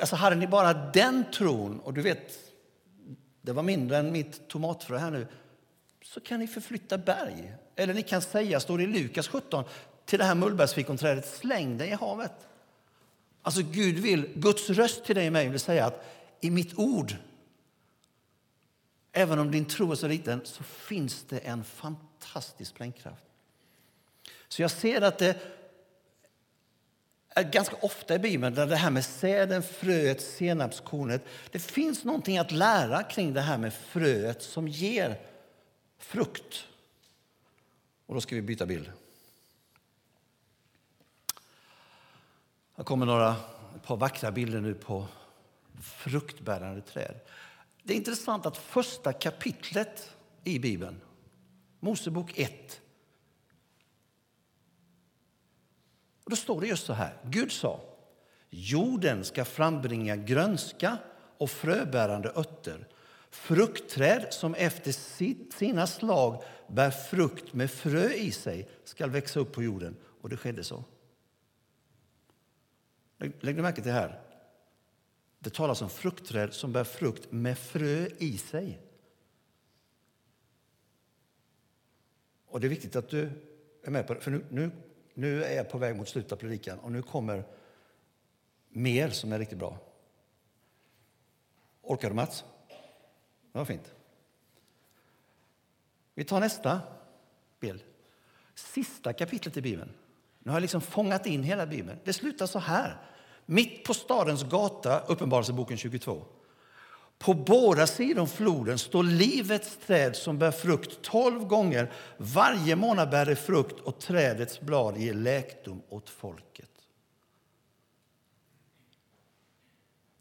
[0.00, 2.38] Alltså hade ni bara den tron, och du vet,
[3.42, 5.26] det var mindre än mitt tomatfrö här nu,
[6.02, 7.54] så kan ni förflytta berg.
[7.76, 9.64] Eller ni kan säga, står det i Lukas 17,
[10.04, 12.48] till det här mullbärsfikonträdet, släng dig i havet.
[13.42, 16.04] Alltså Gud vill, Guds röst till dig och mig vill säga att
[16.40, 17.14] i mitt ord,
[19.12, 23.24] även om din tro är så liten, så finns det en fantastisk sprängkraft.
[24.48, 25.36] Så jag ser att det
[27.36, 31.24] Eh, ganska ofta i Bibeln där det här med säden, fröet, senapskornet.
[31.50, 35.20] Det finns någonting att lära kring det här med fröet som ger
[35.98, 36.66] frukt.
[38.06, 38.92] Och då ska vi byta bild.
[42.76, 43.36] Här kommer några,
[43.76, 45.06] ett par vackra bilder nu på
[45.82, 47.14] fruktbärande träd.
[47.82, 50.10] Det är intressant att första kapitlet
[50.44, 51.00] i Bibeln,
[51.80, 52.81] Mosebok 1,
[56.24, 57.16] och då står det just så här.
[57.24, 57.80] Gud sa,
[58.50, 60.98] jorden ska frambringa grönska
[61.38, 62.88] och fröbärande örter
[63.32, 64.92] fruktträd som efter
[65.52, 69.96] sina slag bär frukt med frö i sig ska växa upp på jorden.
[70.20, 70.84] Och det skedde så.
[73.18, 74.20] Lägg märke till det här.
[75.38, 78.80] Det talas om fruktträd som bär frukt med frö i sig.
[82.46, 83.30] Och Det är viktigt att du
[83.84, 84.70] är med på det, för nu, nu,
[85.14, 87.44] nu är jag på väg mot slutet av predikan och nu kommer
[88.68, 89.78] mer som är riktigt bra.
[91.82, 92.44] Orkar du, Mats?
[93.52, 93.94] Det var fint.
[96.14, 96.80] Vi tar nästa
[97.60, 97.82] bild.
[98.54, 99.90] Sista kapitlet i Bibeln.
[100.38, 101.98] Nu har jag liksom fångat in hela Bibeln.
[102.04, 102.96] Det slutar så här.
[103.46, 106.24] Mitt på stadens gata, Uppenbarelseboken 22.
[107.22, 111.92] På båda sidor floden står livets träd som bär frukt tolv gånger.
[112.16, 116.70] Varje månad bär det frukt och trädets blad ger läkdom åt folket.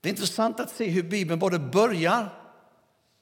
[0.02, 2.30] Det är intressant att se hur Bibeln både börjar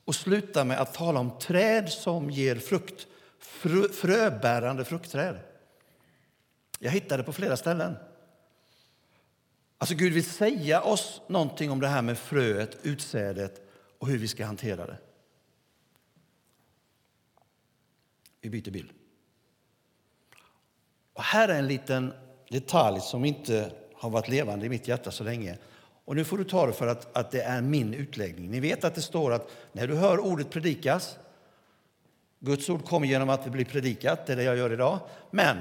[0.05, 3.07] och slutar med att tala om träd som ger frukt.
[3.39, 5.39] Frö, fröbärande fruktträd.
[6.79, 7.95] Jag hittade det på flera ställen.
[9.77, 13.68] Alltså Gud vill säga oss någonting om det här med fröet, utsädet
[13.99, 14.97] och hur vi ska hantera det.
[18.41, 18.89] Vi byter bild.
[21.13, 22.13] Och här är en liten
[22.49, 25.57] detalj som inte har varit levande i mitt hjärta så länge.
[26.05, 28.51] Och nu får du ta det för att, att det är min utläggning.
[28.51, 31.17] Ni vet att det står att när du hör ordet predikas,
[32.39, 34.99] Guds ord kommer genom att det blir predikat, det är det jag gör idag.
[35.31, 35.57] Men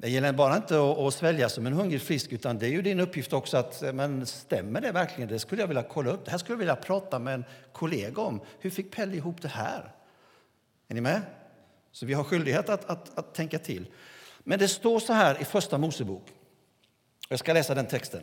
[0.00, 2.82] det gäller bara inte att, att svälja som en hungrig frisk, utan det är ju
[2.82, 5.28] din uppgift också att, eh, men stämmer det verkligen?
[5.28, 6.24] Det skulle jag vilja kolla upp.
[6.24, 8.40] Det här skulle jag vilja prata med en kollega om.
[8.58, 9.94] Hur fick Pelle ihop det här?
[10.88, 11.22] Är ni med?
[11.92, 13.86] Så vi har skyldighet att, att, att tänka till.
[14.38, 16.28] Men det står så här i Första Mosebok.
[17.28, 18.22] Jag ska läsa den texten.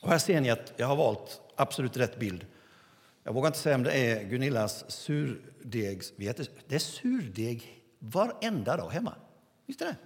[0.00, 2.46] Och här ser ni att jag har valt absolut rätt bild.
[3.24, 6.12] Jag vågar inte säga om det är Gunillas surdegs...
[6.16, 9.14] Det är surdeg varenda dag hemma.
[9.66, 9.96] Visst är det?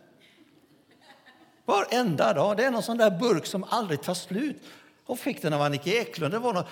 [1.66, 2.56] Varenda dag.
[2.56, 4.56] Det är någon sån där burk som aldrig tar slut.
[5.04, 6.34] Hon fick den av Annika Eklund.
[6.34, 6.64] Det var någon,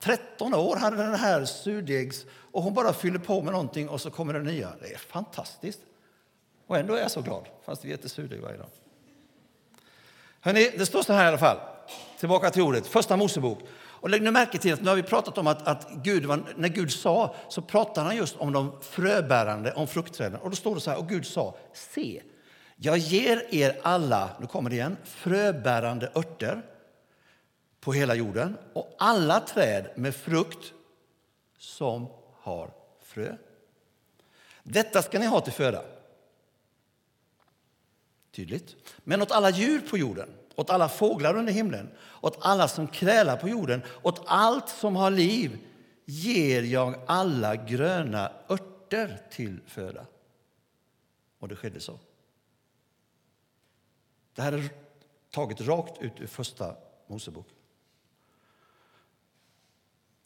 [0.00, 4.10] 13 år hade den här surdegs och hon bara fyller på med någonting och så
[4.10, 4.72] kommer det nya.
[4.80, 5.80] Det är fantastiskt.
[6.66, 8.68] Och ändå är jag så glad, fast vi äter surdeg varje dag.
[10.40, 11.58] Hörrni, det står så här i alla fall.
[12.18, 13.58] Tillbaka till ordet, första Mosebok.
[13.76, 16.68] Och lägg nu märke till att nu har vi pratat om att, att Gud, när
[16.68, 20.40] Gud sa så pratade han just om de fröbärande, om fruktträden.
[20.40, 22.22] Och då står det så här, och Gud sa, se,
[22.84, 26.62] jag ger er alla, nu kommer det igen, fröbärande örter
[27.80, 30.72] på hela jorden och alla träd med frukt
[31.58, 32.08] som
[32.40, 32.70] har
[33.02, 33.36] frö.
[34.62, 35.82] Detta ska ni ha till föda.
[38.32, 38.76] Tydligt.
[39.04, 43.36] Men åt alla djur på jorden, åt alla fåglar under himlen, åt alla som krälar
[43.36, 45.58] på jorden, åt allt som har liv
[46.04, 50.06] ger jag alla gröna örter till föda.
[51.38, 51.98] Och det skedde så.
[54.34, 54.70] Det här är
[55.30, 57.46] taget rakt ut ur Första Mosebok.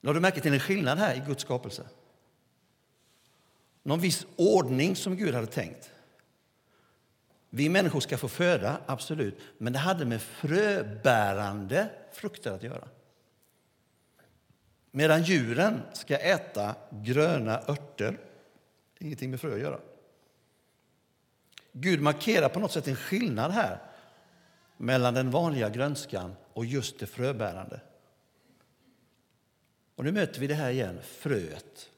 [0.01, 1.88] Lade du märke till en skillnad här i Guds skapelse?
[3.83, 5.90] Någon viss ordning som Gud hade tänkt.
[7.51, 12.88] Vi människor ska få föda, absolut, men det hade med fröbärande frukter att göra.
[14.90, 18.21] Medan djuren ska äta gröna örter,
[18.99, 19.81] ingenting med frö att göra.
[21.73, 23.88] Gud markerar på något sätt en skillnad här
[24.79, 27.81] mellan den vanliga grönskan och just det fröbärande.
[29.95, 31.91] Och nu möter vi det här igen, fröet.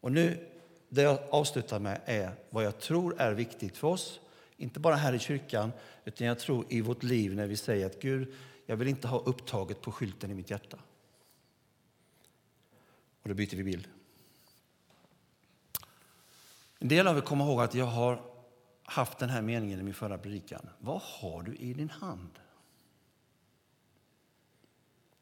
[0.00, 0.48] Och nu,
[0.88, 4.20] det jag avslutar med är vad jag tror är viktigt för oss.
[4.56, 5.72] Inte bara här i kyrkan,
[6.04, 8.34] utan jag tror i vårt liv när vi säger att Gud,
[8.66, 10.78] jag vill inte ha upptaget på skylten i mitt hjärta.
[13.22, 13.88] Och då byter vi bild.
[16.78, 18.29] En del av er kommer ihåg att jag har
[18.90, 20.68] haft den här meningen i min förra predikan.
[20.78, 22.38] Vad har du i din hand?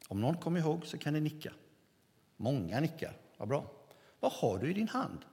[0.08, 1.52] Om någon kommer ihåg så kan ni nicka.
[2.36, 3.12] Många nickar.
[3.36, 3.70] Vad bra.
[4.20, 5.24] Vad har du i din hand?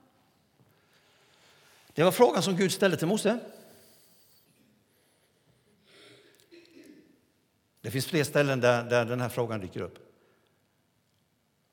[1.94, 3.40] Det var frågan som Gud ställde till Mose.
[7.82, 10.00] Det finns fler ställen där, där den här frågan dyker upp.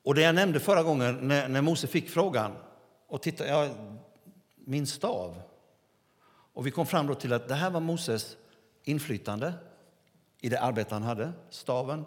[0.02, 2.56] Och det jag nämnde förra gången när, när Mose fick frågan
[3.06, 3.68] och tittade, ja,
[4.54, 5.51] min stav.
[6.52, 8.36] Och vi kom fram då till att det här var Moses
[8.84, 9.54] inflytande
[10.40, 12.04] i det arbete han hade, staven.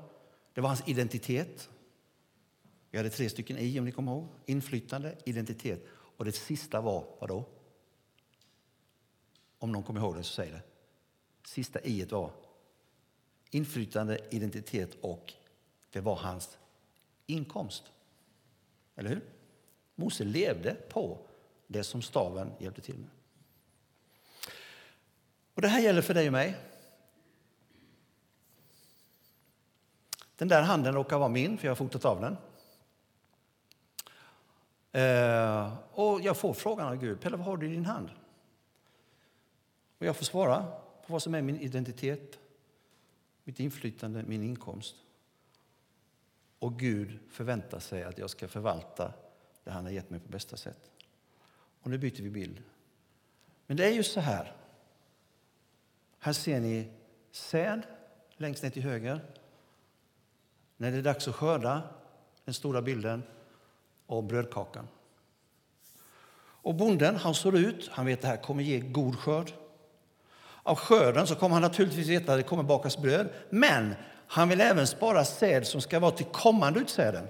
[0.53, 1.69] Det var hans identitet.
[2.91, 4.27] Vi hade tre stycken i, om ni kommer ihåg.
[4.45, 5.85] Inflytande, identitet.
[5.89, 7.45] Och det sista var, vad då?
[9.59, 10.61] Om någon kommer ihåg det, så säg det.
[11.47, 12.31] Sista i var
[13.55, 15.33] inflytande, identitet och
[15.91, 16.57] det var hans
[17.25, 17.83] inkomst.
[18.95, 19.21] Eller hur?
[19.95, 21.27] Mose levde på
[21.67, 23.09] det som staven hjälpte till med.
[25.55, 26.57] Och Det här gäller för dig och mig.
[30.35, 32.37] Den där handen råkar vara min, för jag har fotat av den.
[34.91, 38.09] Eh, och jag får frågan av Gud, Pelle, vad har du i din hand?
[39.97, 40.65] Och jag får svara
[41.05, 42.39] på vad som är min identitet,
[43.43, 44.95] mitt inflytande, min inkomst.
[46.59, 49.13] Och Gud förväntar sig att jag ska förvalta
[49.63, 50.91] det han har gett mig på bästa sätt.
[51.81, 52.63] Och nu byter vi bild.
[53.67, 54.55] Men det är ju så här.
[56.25, 56.87] Här ser ni
[57.31, 57.81] säd
[58.37, 59.21] längst ner till höger
[60.77, 61.83] när det är dags att skörda,
[62.45, 63.23] den stora bilden,
[64.07, 64.87] och brödkakan.
[66.37, 69.51] Och bonden han såg ut, han vet att det här kommer ge god skörd.
[70.63, 73.95] Av skörden så kommer han naturligtvis veta att det kommer bakas bröd, men
[74.27, 77.27] han vill även spara säd som ska vara till kommande utsäden.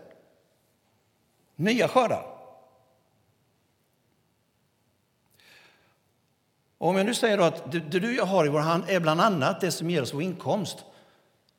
[1.55, 2.35] Nya skördar.
[6.78, 9.22] Om jag nu säger att det, det du jag har i vår hand är bland
[9.22, 10.78] annat det som ger oss vår inkomst,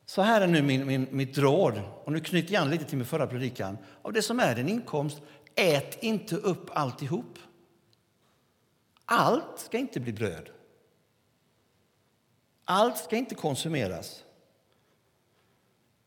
[0.05, 2.97] så här är nu min, min, mitt råd, och nu knyter jag an lite till
[2.97, 3.77] min förra predikan.
[4.01, 5.21] Av det som är din inkomst,
[5.55, 7.39] ät inte upp alltihop.
[9.05, 10.49] Allt ska inte bli bröd.
[12.65, 14.23] Allt ska inte konsumeras.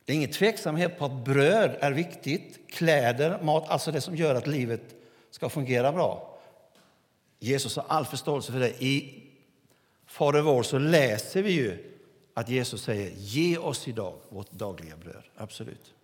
[0.04, 4.34] Det är ingen tveksamhet på att bröd är viktigt, kläder, mat, alltså det som gör
[4.34, 4.94] att livet
[5.30, 6.29] ska fungera bra.
[7.40, 8.84] Jesus har all förståelse för det.
[8.84, 9.22] I
[10.06, 11.96] Fader vår så läser vi ju
[12.34, 15.22] att Jesus säger ge oss idag vårt dagliga bröd.
[15.36, 15.94] Absolut.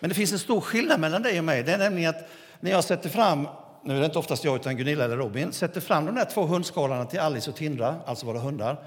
[0.00, 1.62] Men det finns en stor skillnad mellan dig och mig.
[1.62, 2.28] Det är nämligen att
[2.60, 3.48] när jag sätter fram,
[3.84, 6.42] nu är det inte oftast jag utan Gunilla eller Robin, sätter fram de där två
[6.42, 8.86] hundskalarna till Alice och Tindra, alltså våra hundar.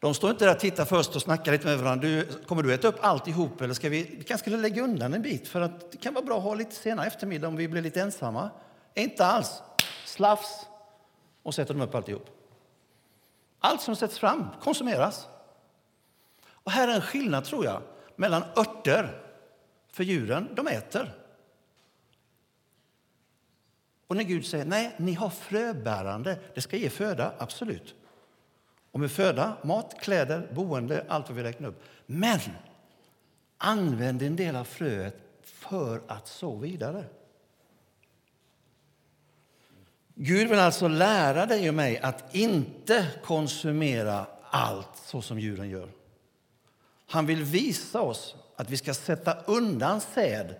[0.00, 2.08] De står inte där och tittar först och snackar lite med varandra.
[2.08, 5.48] Du, kommer du äta upp alltihop eller ska vi, vi kanske lägga undan en bit
[5.48, 8.00] för att det kan vara bra att ha lite senare eftermiddag om vi blir lite
[8.00, 8.50] ensamma.
[8.94, 9.62] Inte alls.
[10.04, 10.66] Slafs.
[11.42, 12.30] och sätter de upp alltihop.
[13.58, 15.28] Allt som sätts fram konsumeras.
[16.46, 17.82] Och här är en skillnad, tror jag,
[18.16, 19.22] mellan örter,
[19.88, 21.14] för djuren, de äter.
[24.06, 27.94] Och när Gud säger nej, ni har fröbärande, det ska ge föda, absolut.
[28.90, 31.82] Och med föda, mat, kläder, boende, allt vad vi räknar upp.
[32.06, 32.40] Men
[33.58, 37.04] använd en del av fröet för att så vidare.
[40.14, 45.88] Gud vill alltså lära dig och mig att inte konsumera allt så som djuren gör.
[47.06, 50.54] Han vill visa oss att vi ska sätta undan säd.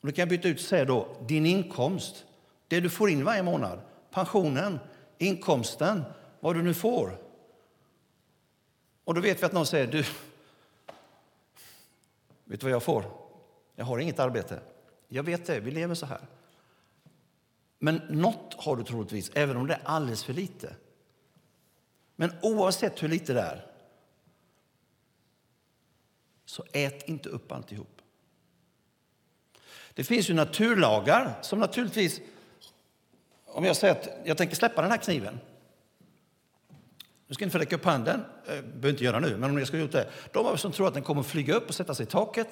[0.00, 2.24] Och då kan jag byta ut säd då, din inkomst,
[2.68, 3.80] det du får in varje månad,
[4.10, 4.78] pensionen,
[5.18, 6.02] inkomsten,
[6.40, 7.18] vad du nu får.
[9.04, 10.04] Och då vet vi att någon säger, du,
[12.44, 13.04] vet du vad jag får?
[13.74, 14.60] Jag har inget arbete.
[15.08, 16.20] Jag vet det, vi lever så här.
[17.78, 20.76] Men något har du troligtvis, även om det är alldeles för lite.
[22.16, 23.66] Men oavsett hur lite det är,
[26.44, 28.02] så ät inte upp alltihop.
[29.94, 32.20] Det finns ju naturlagar som naturligtvis...
[33.44, 35.38] Om jag säger att jag tänker släppa den här kniven.
[37.26, 38.24] Nu ska ni få räcka upp handen.
[38.46, 40.10] Jag behöver inte göra nu, men om jag skulle gjort det.
[40.32, 42.48] De som tror att den kommer flyga upp och sätta sig i taket,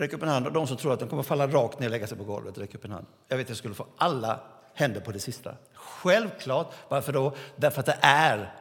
[0.00, 0.46] räck upp en hand.
[0.46, 2.58] Och de som tror att de kommer falla rakt ner och lägga sig på golvet,
[2.58, 3.06] räck upp en hand.
[3.28, 4.40] Jag vet att jag skulle få alla
[4.74, 5.56] händer på det sista.
[5.74, 6.74] Självklart.
[6.88, 7.36] Varför då?
[7.56, 8.54] Därför att det är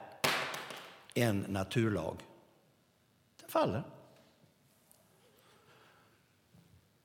[1.14, 2.18] en naturlag.
[3.42, 3.84] Den faller.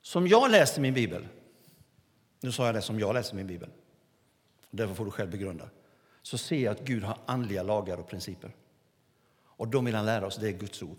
[0.03, 1.29] Som jag läste min bibel,
[2.41, 3.71] nu sa jag det som jag läste min bibel,
[4.71, 5.69] därför får du själv begrunda,
[6.23, 8.57] så ser jag att Gud har andliga lagar och principer.
[9.45, 10.99] Och de vill han lära oss, det är Guds ord.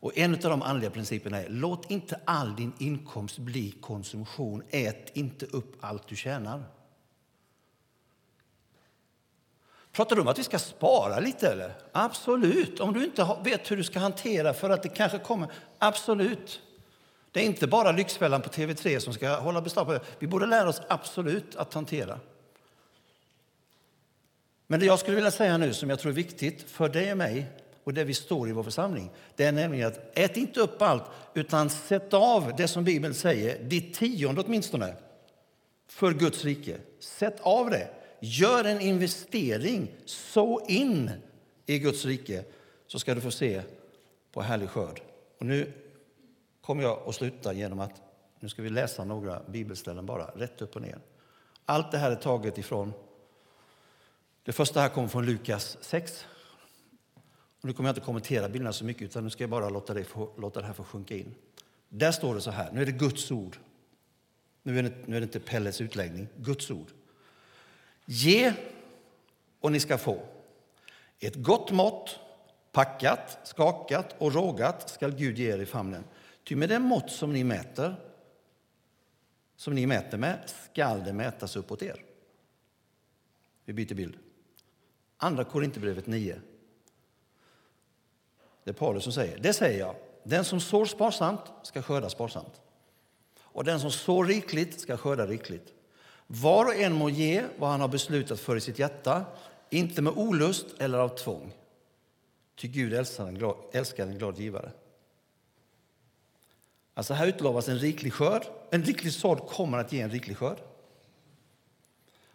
[0.00, 4.62] Och en av de andliga principerna är, låt inte all din inkomst bli konsumtion.
[4.70, 6.64] Ät inte upp allt du tjänar.
[9.92, 11.52] Pratar du om att vi ska spara lite?
[11.52, 11.72] eller?
[11.92, 12.80] Absolut.
[12.80, 15.48] Om du inte vet hur du ska hantera för att det kanske kommer.
[15.78, 16.60] Absolut.
[17.30, 20.00] Det är inte bara Lyxfällan på TV3 som ska hålla beslag på det.
[20.18, 22.20] Vi borde lära oss absolut att hantera.
[24.66, 27.18] Men det jag skulle vilja säga nu, som jag tror är viktigt för dig och
[27.18, 27.46] mig
[27.86, 31.02] och det vi står i vår församling, det är nämligen att ät inte upp allt,
[31.34, 34.94] utan sätt av det som Bibeln säger, ditt tionde åtminstone,
[35.86, 36.76] för Guds rike.
[36.98, 37.88] Sätt av det.
[38.20, 41.10] Gör en investering, så in
[41.66, 42.44] i Guds rike,
[42.86, 43.62] så ska du få se
[44.32, 45.00] på härlig skörd.
[45.38, 45.72] Och nu
[46.60, 48.02] kommer jag att sluta genom att
[48.40, 50.98] nu ska vi läsa några bibelställen bara, rätt upp och ner.
[51.64, 52.92] Allt det här är taget ifrån,
[54.42, 56.26] det första här kommer från Lukas 6.
[57.60, 59.94] Och nu kommer jag inte kommentera bilderna så mycket, utan nu ska jag bara låta
[59.94, 61.34] det, få, låta det här få sjunka in.
[61.88, 63.56] Där står det så här, nu är det Guds ord.
[64.62, 66.90] Nu är det, nu är det inte Pelles utläggning, Guds ord.
[68.04, 68.52] Ge
[69.60, 70.22] och ni ska få.
[71.18, 72.18] Ett gott mått,
[72.72, 76.04] packat, skakat och rågat skall Gud ge er i famnen.
[76.44, 77.94] Ty med det mått som ni mäter,
[79.56, 82.04] som ni mäter med, skall det mätas uppåt er.
[83.64, 84.16] Vi byter bild.
[85.16, 86.40] Andra Korinthierbrevet 9.
[88.66, 89.38] Det är Paulus som säger.
[89.38, 89.94] Det säger jag.
[90.22, 92.60] Den som sår sparsamt ska skörda sparsamt.
[93.40, 95.72] Och den som sår rikligt ska skörda rikligt.
[96.26, 99.24] Var och en må ge vad han har beslutat för i sitt hjärta,
[99.70, 101.52] inte med olust eller av tvång.
[102.56, 104.70] Ty Gud älskar en glad, älskar en glad givare.
[106.94, 108.46] Alltså här utlovas en riklig skörd.
[108.70, 110.58] En riklig sådd kommer att ge en riklig skörd.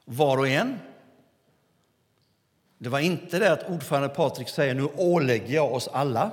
[0.05, 0.79] Var och en.
[2.81, 6.31] Det var inte det att ordförande Patrik säger nu ålägger jag oss alla.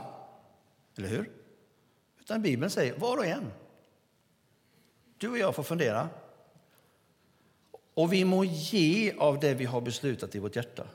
[0.96, 1.30] Eller hur?
[2.20, 3.52] Utan Bibeln säger var och en.
[5.18, 6.08] Du och jag får fundera.
[7.94, 10.86] Och vi må ge av det vi har beslutat i vårt hjärta.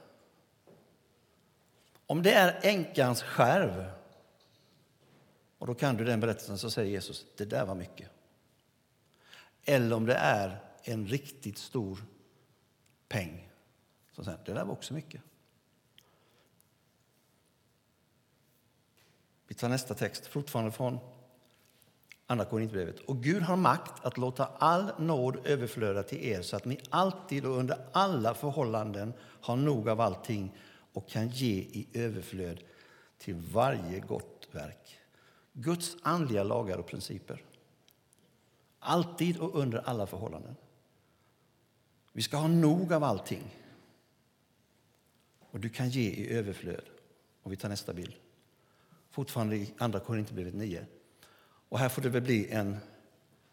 [2.06, 3.92] Om det är änkans skärv
[5.58, 8.10] och då kan du den berättelsen så säger Jesus, det där var mycket.
[9.64, 12.04] Eller om det är en riktigt stor
[13.08, 13.50] peng,
[14.12, 15.22] så säger det där var också mycket.
[19.54, 21.00] Vi tar nästa text, fortfarande från
[22.28, 23.00] Andra Korinthierbrevet.
[23.00, 27.46] Och Gud har makt att låta all nåd överflöda till er så att ni alltid
[27.46, 30.56] och under alla förhållanden har nog av allting
[30.94, 32.64] och kan ge i överflöd
[33.18, 34.98] till varje gott verk.
[35.54, 37.44] Guds andliga lagar och principer.
[38.80, 40.56] Alltid och under alla förhållanden.
[42.12, 43.56] Vi ska ha nog av allting.
[45.40, 46.86] Och du kan ge i överflöd.
[47.44, 48.16] Och vi tar nästa bild.
[49.14, 50.86] Fortfarande i Andra Korinthierbrevet 9.
[51.70, 52.78] Och här får det väl bli en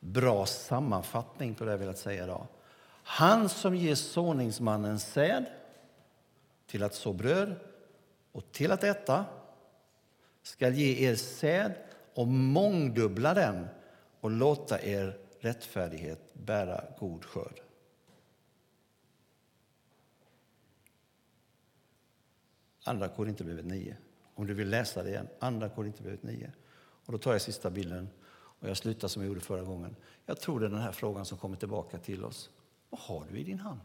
[0.01, 2.47] bra sammanfattning på det jag velat säga idag.
[3.03, 5.47] Han som ger såningsmannen säd
[6.67, 7.57] till att så bröd
[8.33, 9.25] och till att äta
[10.43, 11.75] skall ge er säd
[12.15, 13.67] och mångdubbla den
[14.21, 17.61] och låta er rättfärdighet bära god skörd.
[22.85, 23.97] Andra Korinthierbrevet 9.
[24.41, 25.29] Om du vill läsa det igen.
[25.39, 26.53] Andra Korinthierbrevet 9.
[27.07, 29.97] Och då tar jag sista bilden och jag slutar som jag gjorde förra gången.
[30.27, 32.51] Jag tror det är den här frågan som kommer tillbaka till oss.
[32.91, 33.81] Vad har du i din hand?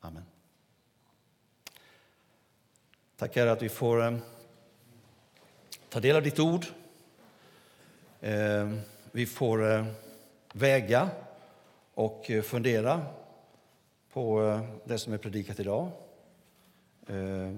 [0.00, 0.22] Amen.
[3.16, 4.18] Tack Herre att vi får eh,
[5.88, 6.66] ta del av ditt ord.
[8.20, 8.74] Eh,
[9.12, 9.86] vi får eh,
[10.52, 11.10] väga
[11.94, 13.06] och eh, fundera
[14.12, 15.90] på eh, det som är predikat idag.
[17.10, 17.56] Eh,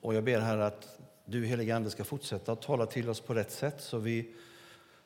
[0.00, 3.34] och jag ber här att du helige Ande ska fortsätta att tala till oss på
[3.34, 4.34] rätt sätt så vi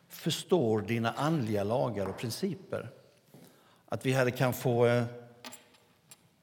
[0.09, 2.91] förstår dina andliga lagar och principer.
[3.89, 5.05] Att vi här kan få eh,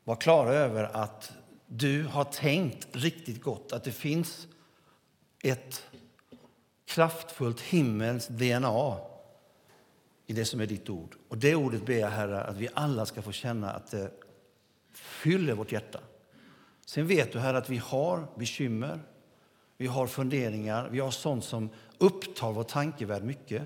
[0.03, 1.33] vara klara över att
[1.65, 4.47] du har tänkt riktigt gott, att det finns
[5.43, 5.85] ett
[6.85, 8.97] kraftfullt himmelskt DNA
[10.25, 11.15] i det som är ditt ord.
[11.27, 14.11] Och det ordet ber jag, Herre, att vi alla ska få känna att det
[14.93, 15.99] fyller vårt hjärta.
[16.89, 18.99] Sen vet du, Herre, att vi har bekymmer,
[19.77, 23.63] vi har funderingar, vi har sånt som upptar vår tankevärld mycket.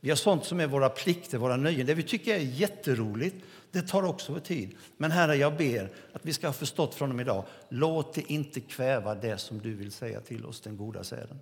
[0.00, 3.36] Vi har sånt som är våra plikter, våra nöjen, det vi tycker är jätteroligt.
[3.70, 4.76] Det tar också vår tid.
[4.96, 8.32] Men Herre, jag ber att vi ska ha förstått från och med idag, låt det
[8.32, 11.40] inte kväva det som du vill säga till oss, den goda säden.